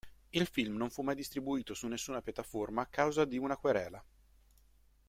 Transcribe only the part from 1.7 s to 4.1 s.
su nessuna piattaforma a causa di una querela.